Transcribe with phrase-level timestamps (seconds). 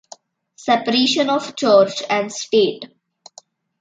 [0.55, 2.85] Separation of church and state.